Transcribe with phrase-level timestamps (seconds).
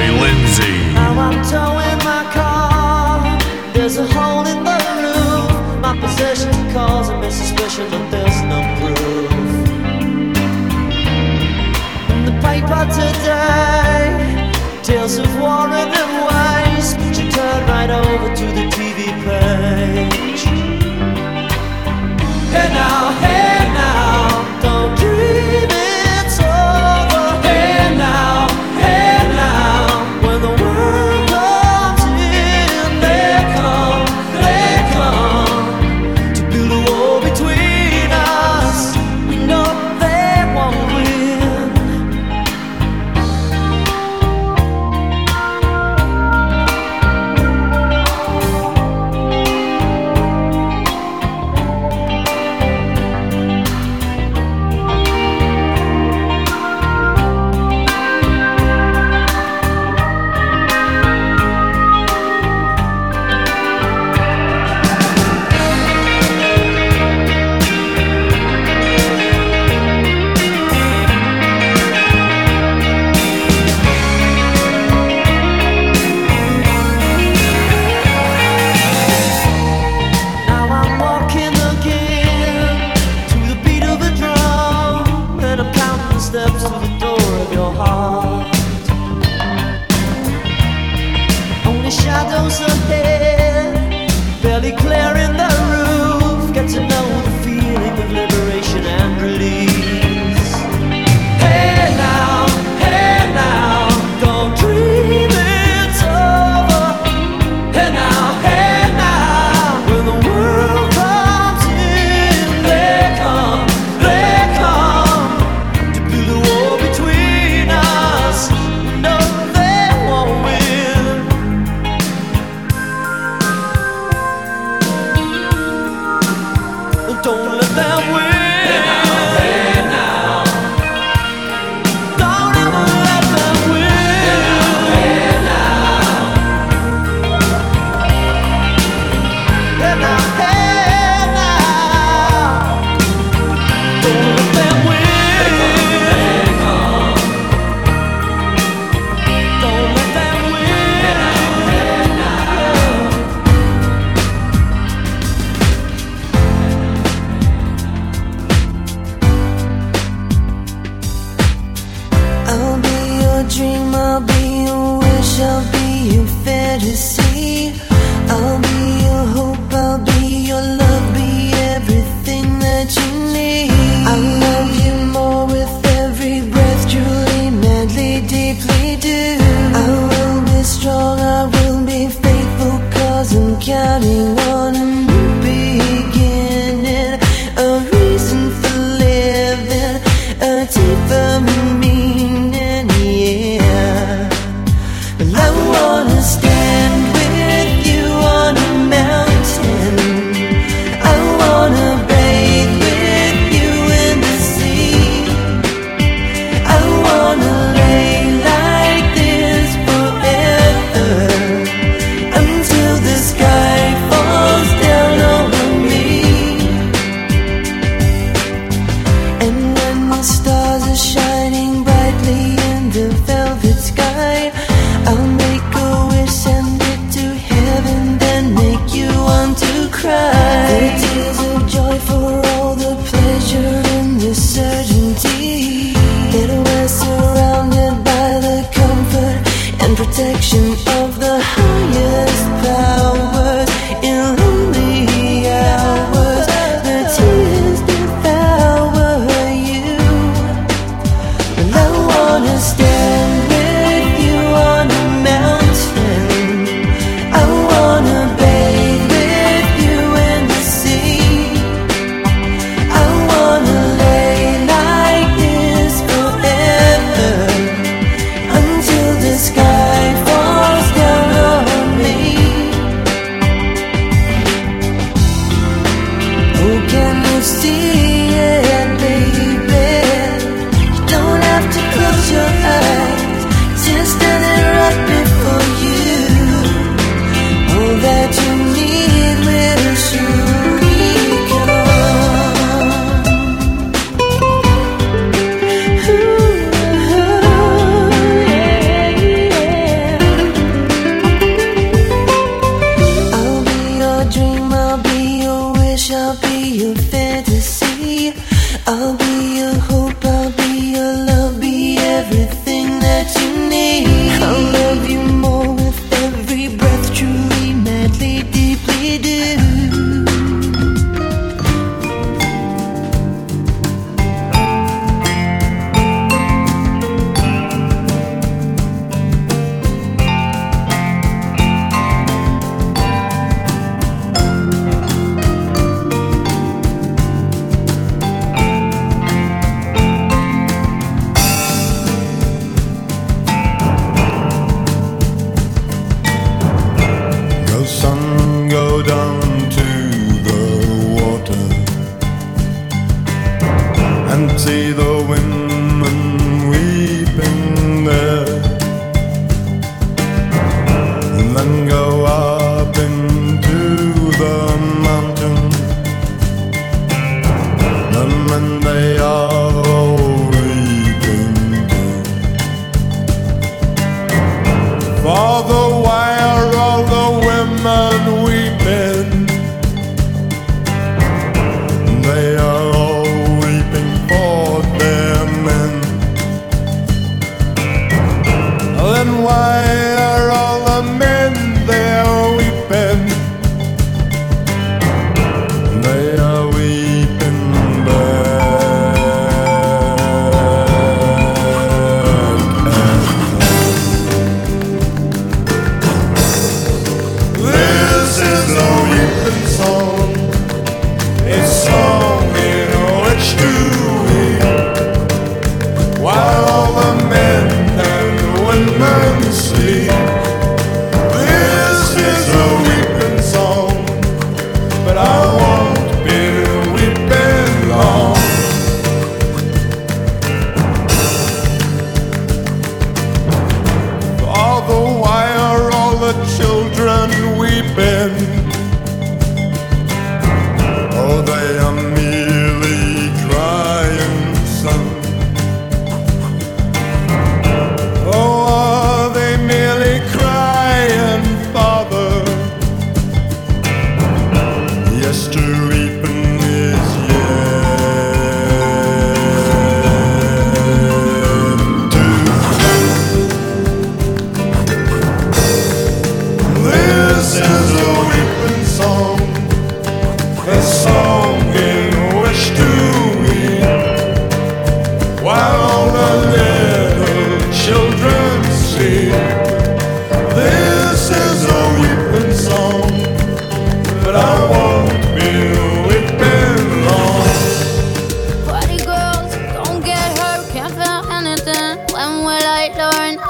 [0.00, 0.94] Lindsay.
[0.94, 3.38] Now I'm towing my car.
[3.74, 5.80] There's a hole in the roof.
[5.80, 6.50] My possession
[7.20, 9.28] me suspicion, but there's no proof.
[12.24, 13.81] The paper today.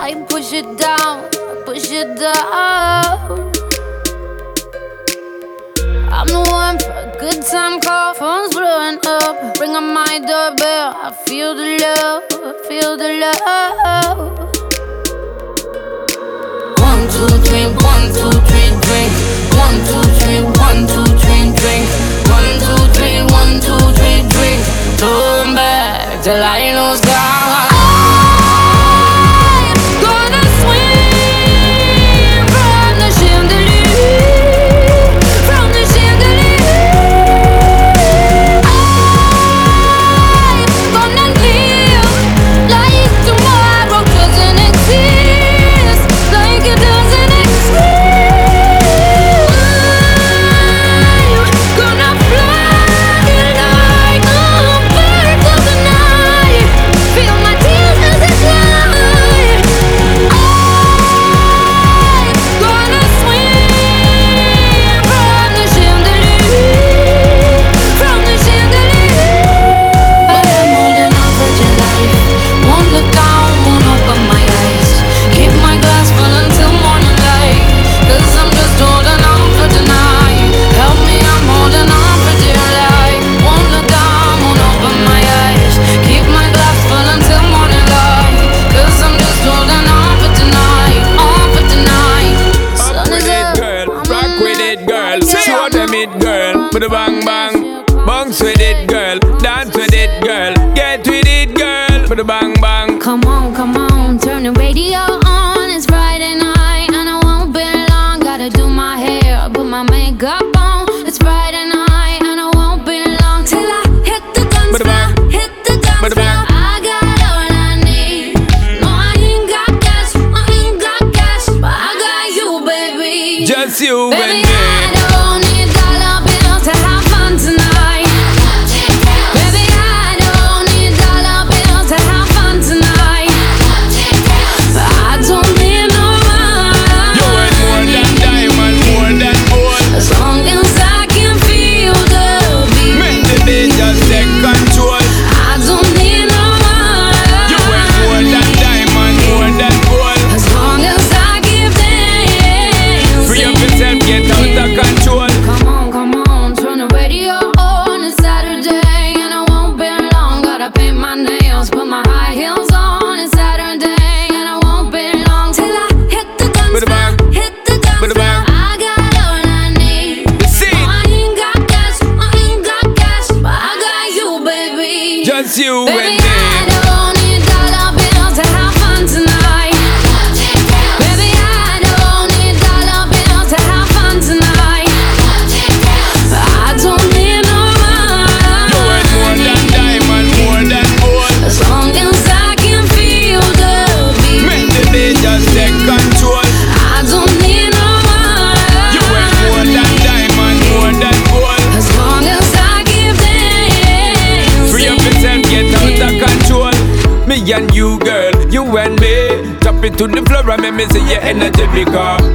[0.05, 1.31] I push it down,
[1.65, 3.53] push it down.
[6.11, 9.61] I'm the one for a good time call, phone's blowing up.
[9.61, 12.27] Ring on my doorbell, I feel the love,
[12.67, 14.19] feel the love.
[16.83, 19.13] One, two, three, one, two, three, drink.
[19.55, 21.87] One, two, three, one, two, three, drink.
[22.27, 24.67] One, two, three, one, two, three, drink.
[24.99, 27.72] Turn back till I know God.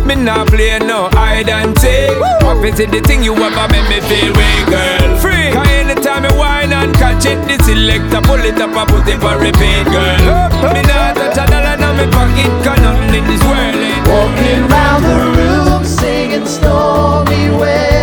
[0.08, 2.16] Me not play no hide and seek.
[2.40, 5.18] What is it the thing you ever make me feel way, girl?
[5.20, 5.52] Free.
[5.52, 9.20] Cause anytime me whine and catch it, the selector pull it up and put it
[9.20, 10.30] for repeat, girl.
[10.32, 13.76] Up, up, me not touch a dollar now me pocket, cause nothing in this world.
[14.08, 17.97] Walking round the room, singing stormy weather.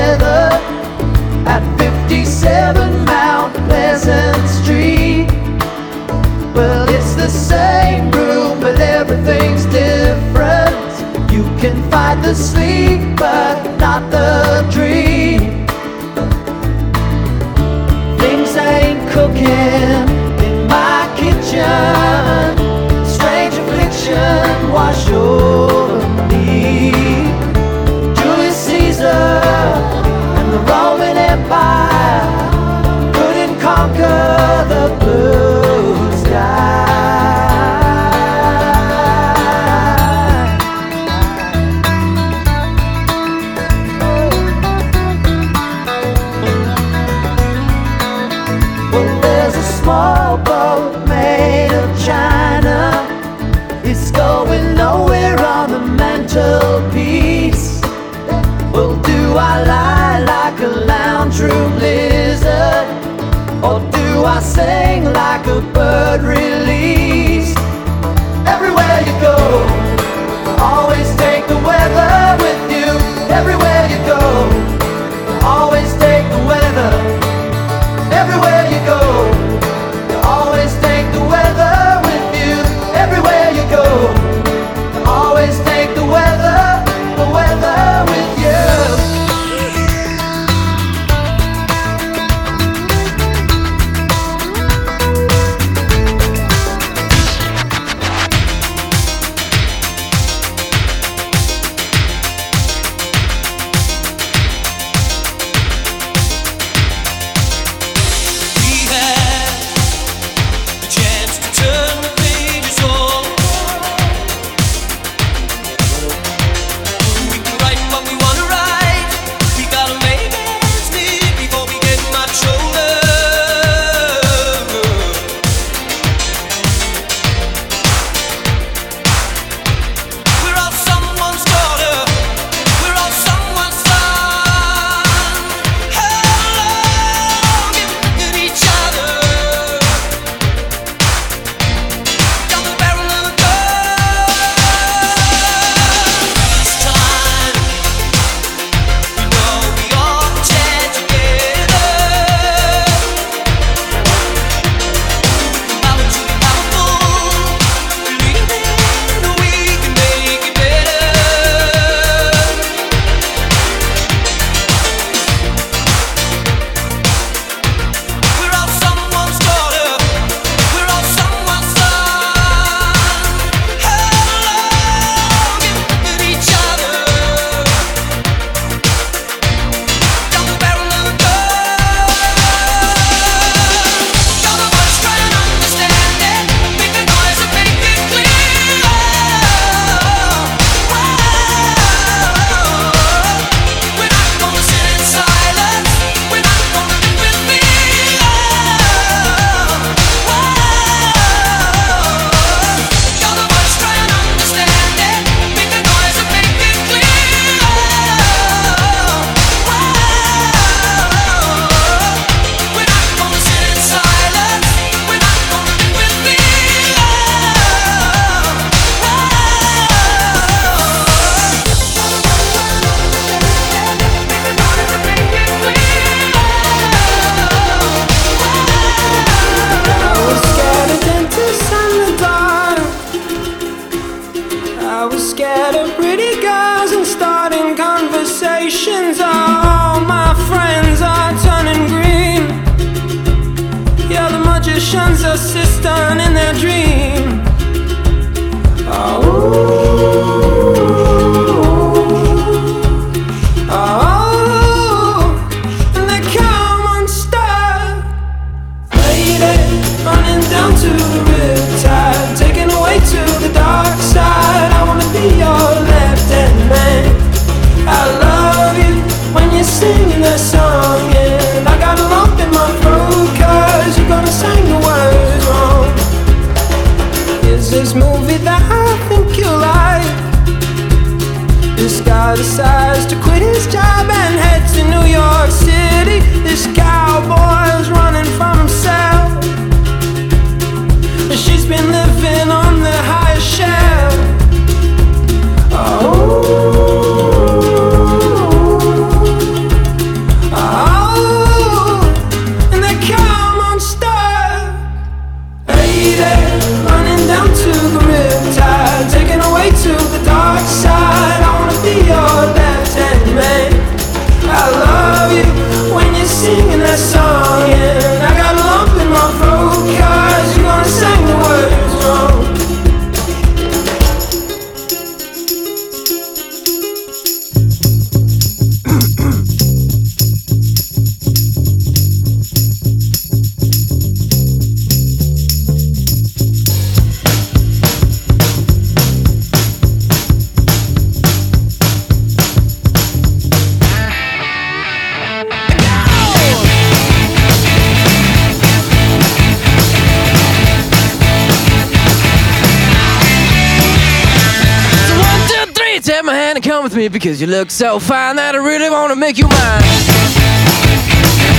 [357.25, 359.85] Because you look so fine that I really wanna make you mine.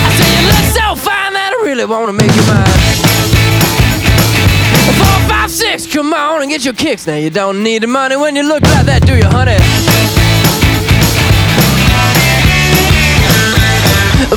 [0.05, 2.69] I say you look so fine that I really wanna make you mine.
[5.01, 7.07] Four, five, six, come on and get your kicks.
[7.07, 9.57] Now you don't need the money when you look like that, do you, honey?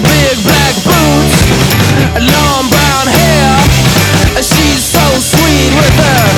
[0.00, 1.44] Big black boots,
[2.24, 3.52] long brown hair.
[4.40, 6.38] She's so sweet with her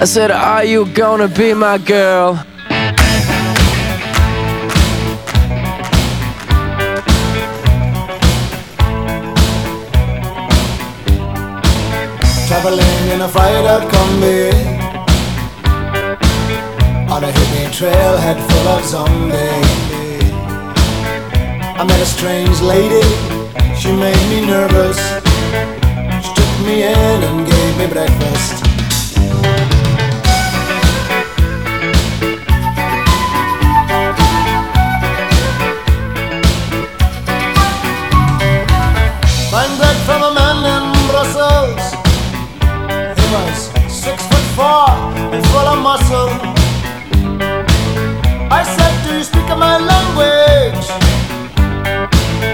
[0.00, 2.34] I said, Are you gonna be my girl?
[12.46, 14.52] Traveling in a fried out Kombi
[17.10, 20.30] On a hippie trailhead full of zombies.
[21.76, 23.02] I met a strange lady,
[23.76, 24.98] she made me nervous.
[26.24, 28.57] She took me in and gave me breakfast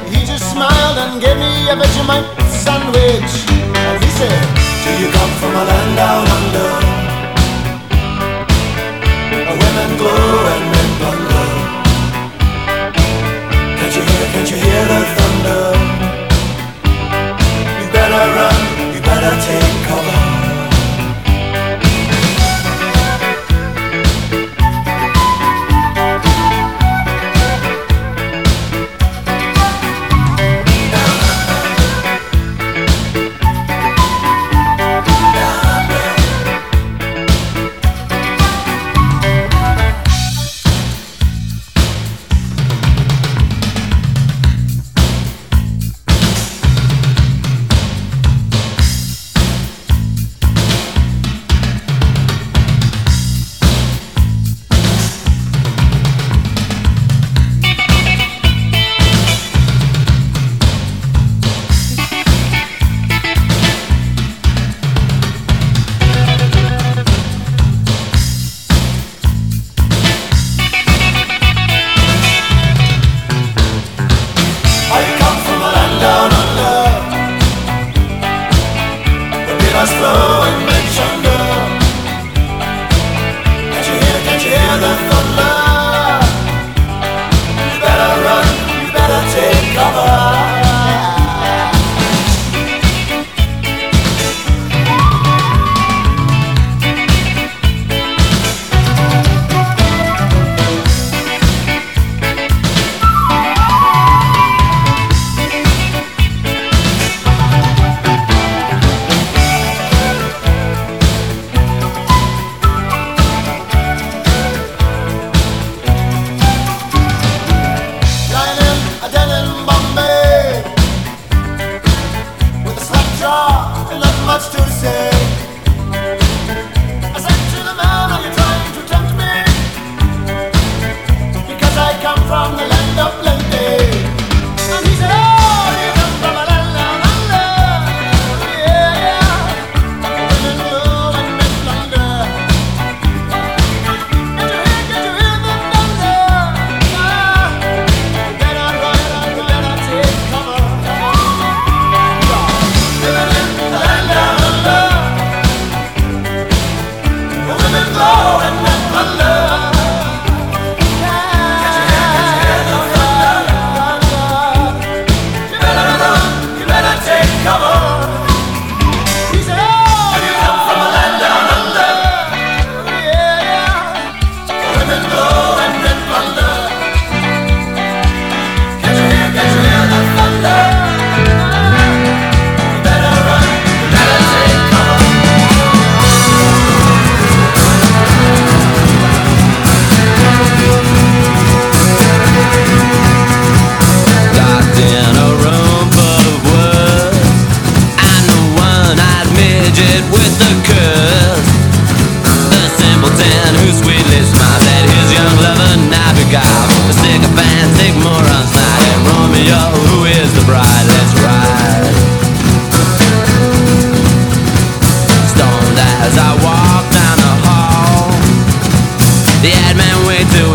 [0.03, 3.33] He just smiled and gave me a Vegemite sandwich.
[3.79, 4.43] And he said,
[4.83, 6.71] Do you come from a land down under?
[9.31, 11.47] Where women glow and men plunder.
[13.79, 15.65] Can't you hear, can't you hear the thunder?
[17.79, 18.61] You better run,
[18.95, 20.04] you better take cover.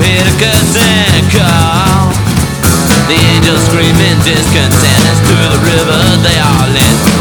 [0.10, 0.34] read a
[3.10, 6.70] The angels screaming discontent As the river they all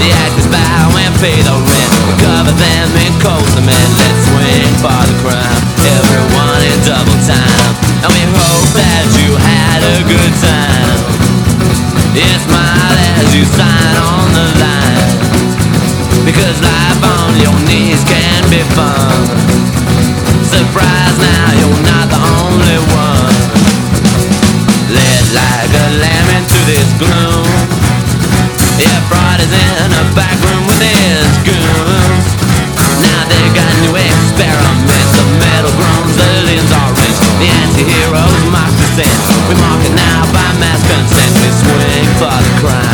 [0.00, 1.92] The actors bow and pay the rent.
[2.24, 7.72] Cover them in cold cement Let's swing for the crime Everyone in double time.
[8.04, 11.00] And we hope that you had a good time.
[12.38, 15.10] Smile as you sign on the line.
[16.24, 19.77] Because life on your knees can be fun.
[20.58, 21.14] Surprise!
[21.22, 23.38] now you're not the only one.
[24.90, 27.46] Led like a lamb into this gloom.
[28.74, 32.26] Yeah, Fraud is in a back room with his goons.
[32.74, 35.14] Now they got new experiments.
[35.14, 39.14] The metal groans, the limbs are wrenched The anti-heroes mock dissent
[39.46, 41.38] We mark it now by mass consent.
[41.38, 42.87] We swing for the crime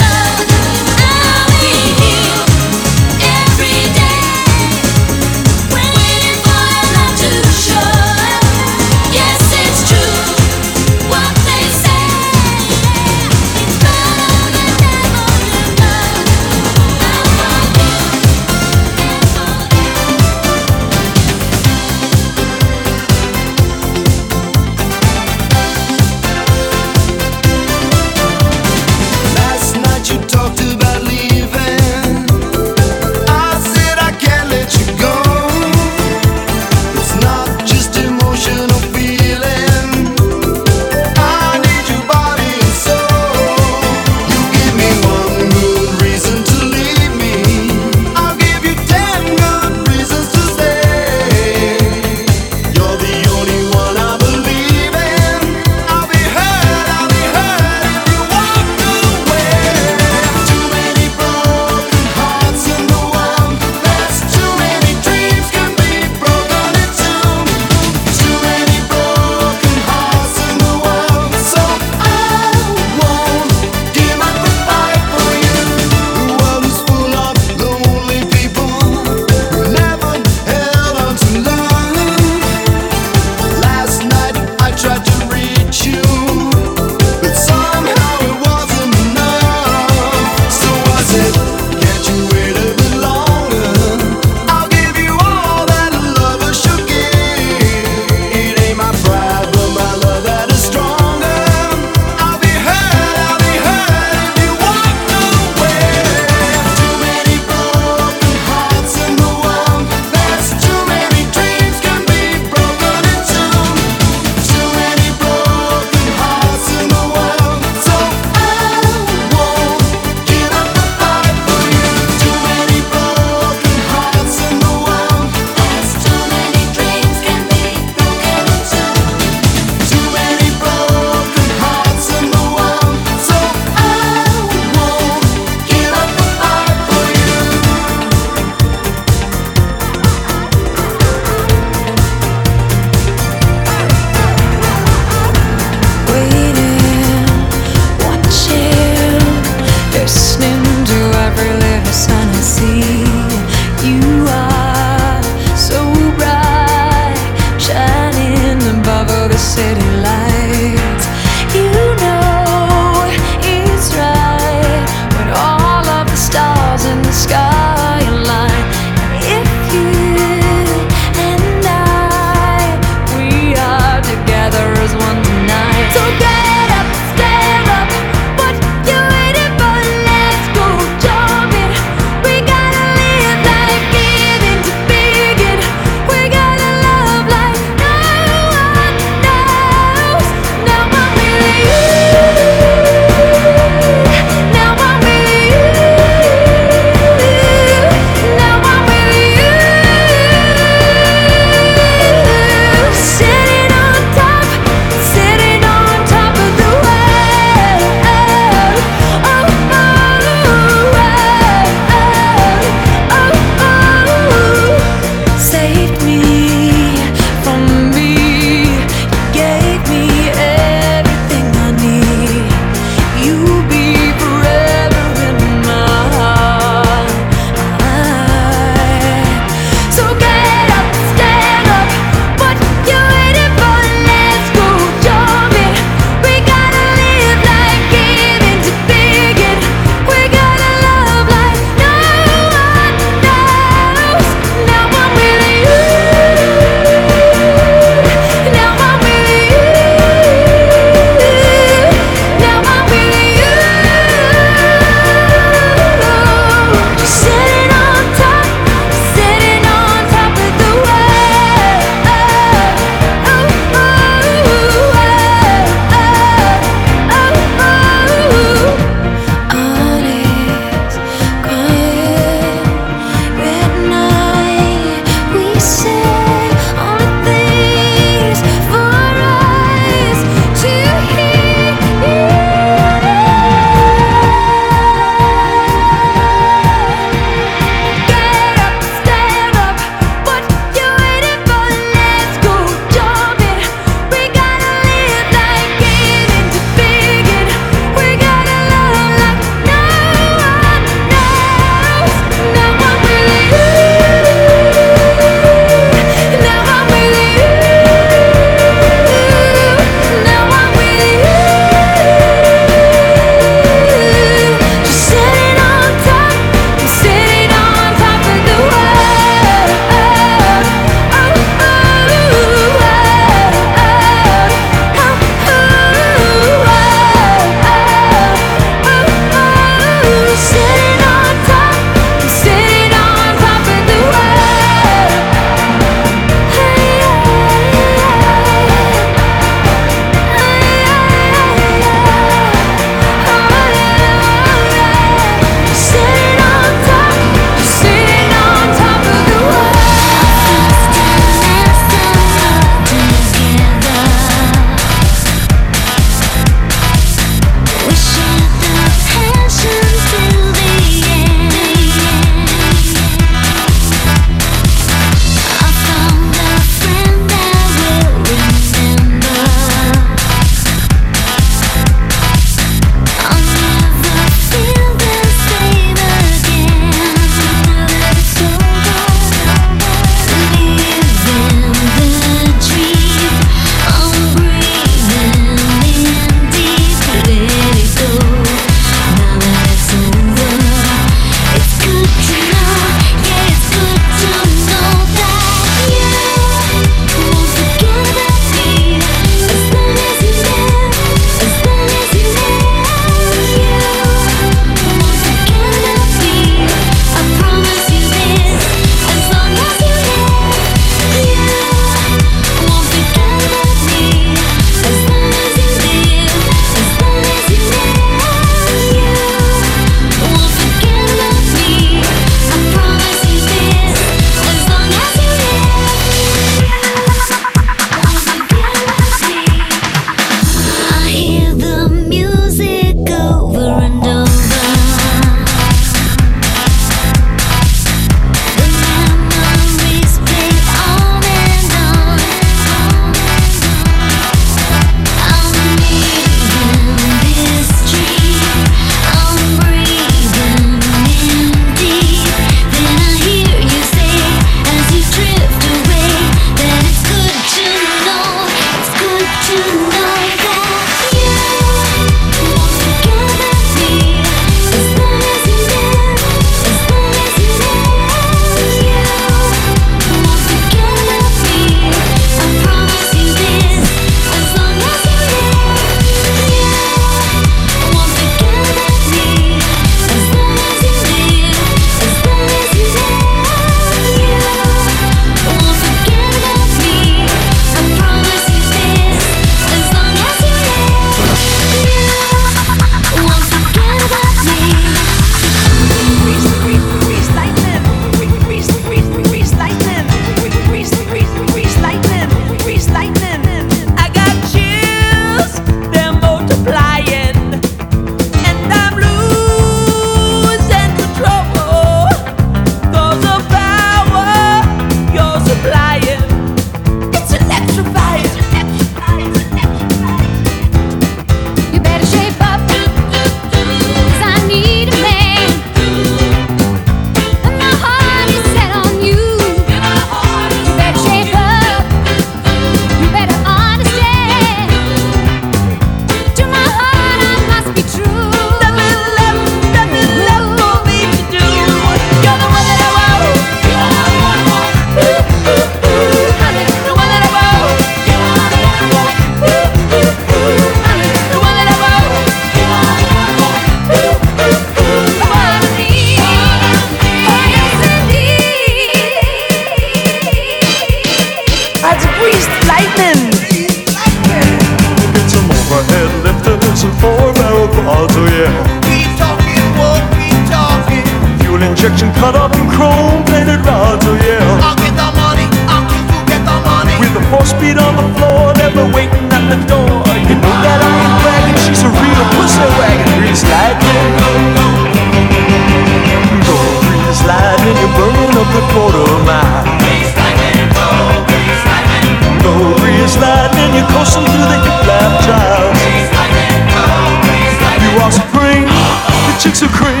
[599.61, 600.00] the chicks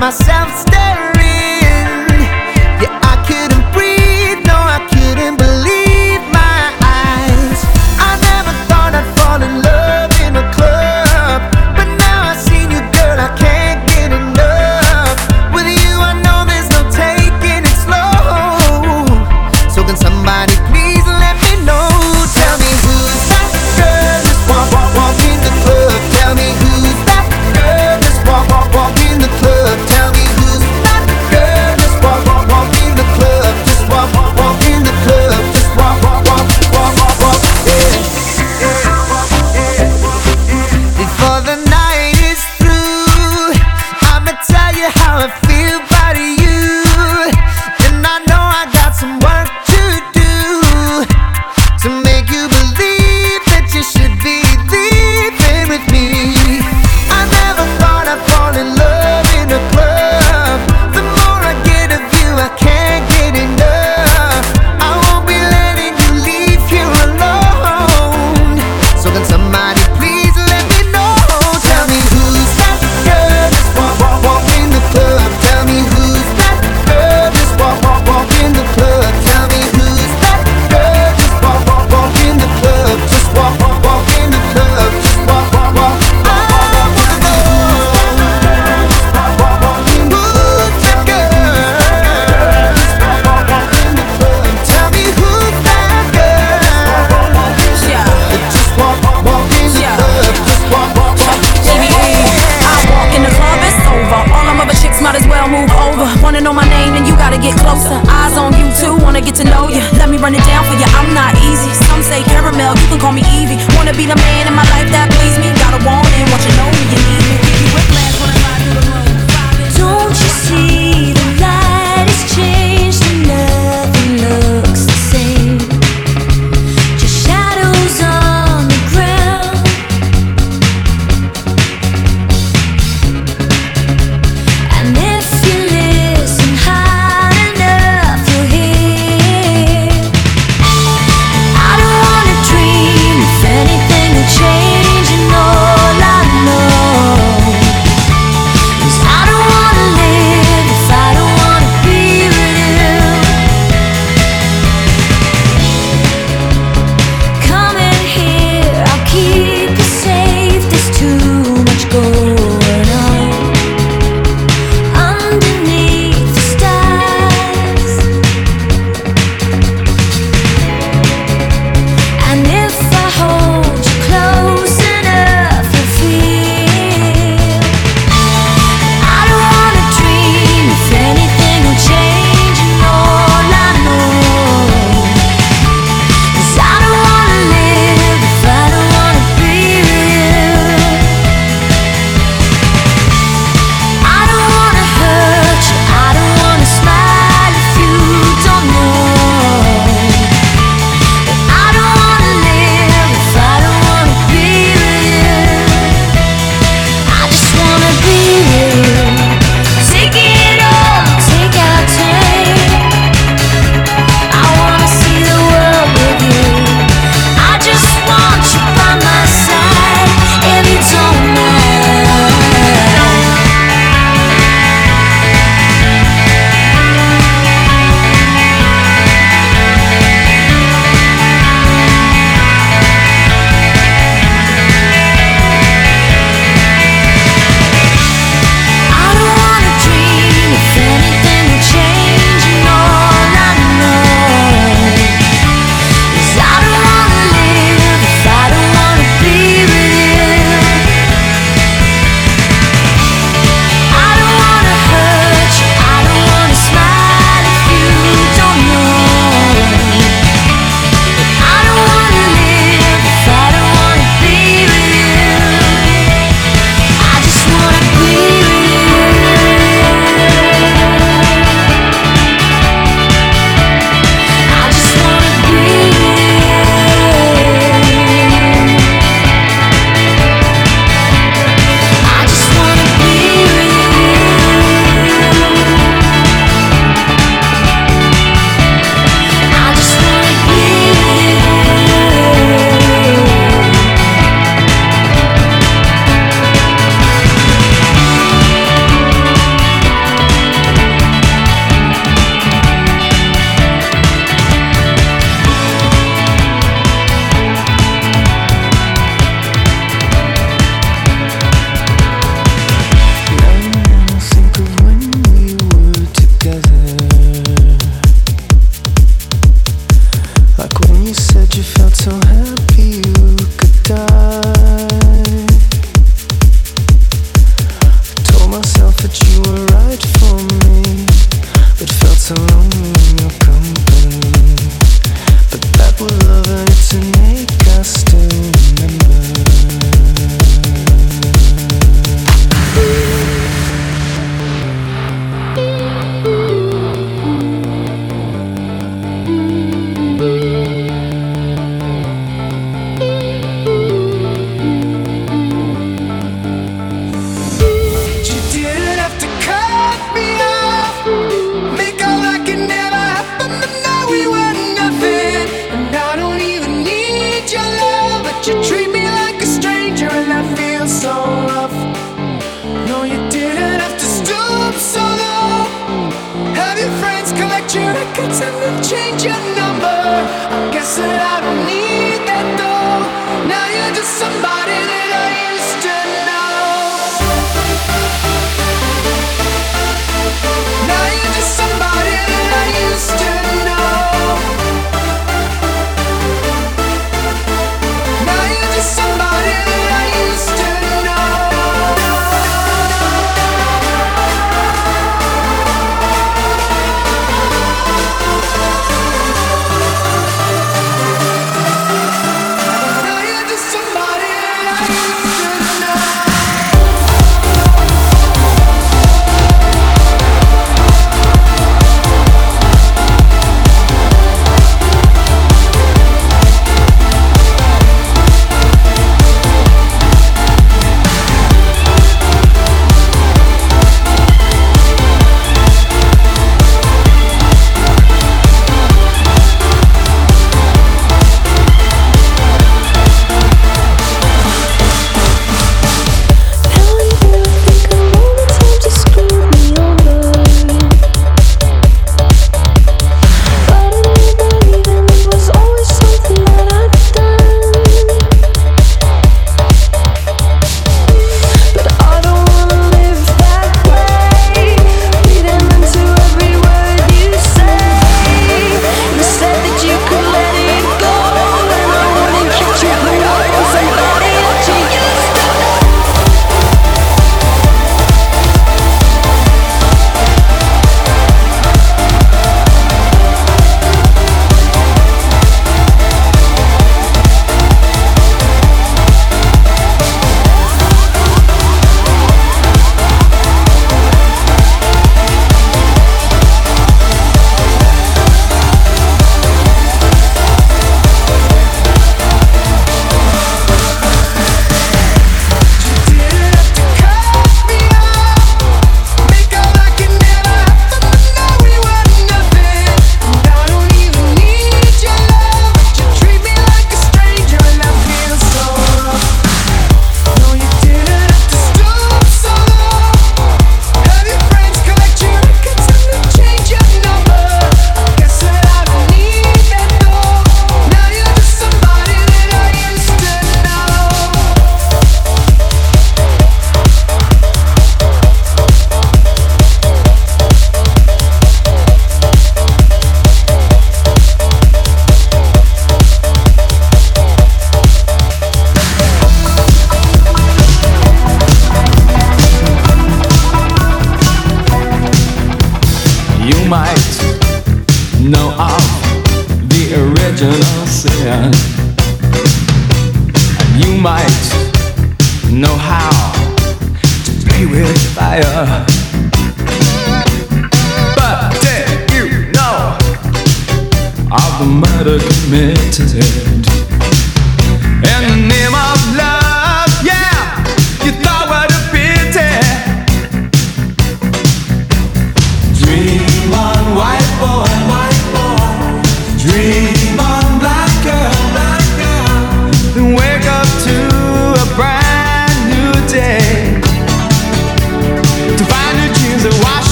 [0.00, 1.09] myself staring.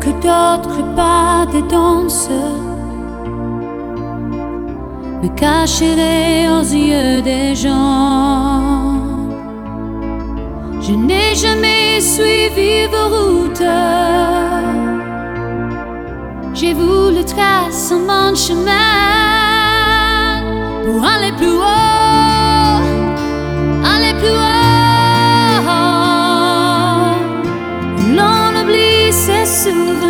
[0.00, 2.28] que d'autres pas de danse
[5.22, 8.94] me cacherait aux yeux des gens.
[10.80, 13.70] Je n'ai jamais suivi vos routes.
[16.54, 18.72] J'ai voulu tracer mon chemin
[20.84, 21.79] pour aller plus haut.
[29.62, 30.09] soothe